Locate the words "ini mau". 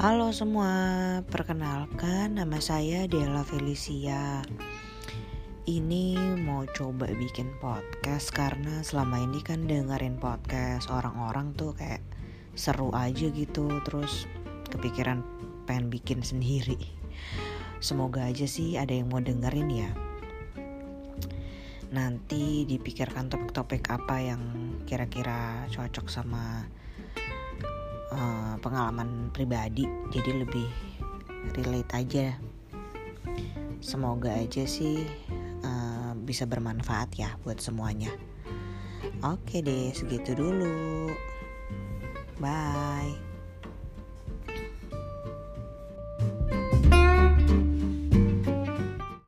5.68-6.64